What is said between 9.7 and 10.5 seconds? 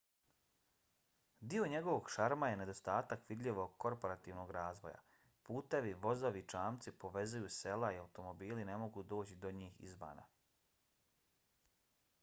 izvana